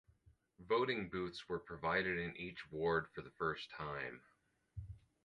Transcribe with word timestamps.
Voting 0.67 1.09
booths 1.09 1.47
were 1.47 1.59
provided 1.59 2.17
in 2.17 2.35
each 2.35 2.71
ward 2.71 3.05
for 3.13 3.21
the 3.21 3.29
first 3.29 3.69
time. 3.69 4.23